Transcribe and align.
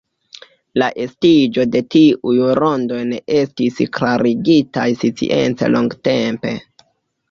La 0.81 0.87
estiĝo 1.03 1.65
de 1.75 1.83
tiuj 1.97 2.33
rondoj 2.61 3.03
ne 3.13 3.21
estis 3.45 3.81
klarigitaj 4.01 4.91
science 5.07 5.75
longtempe. 5.79 6.61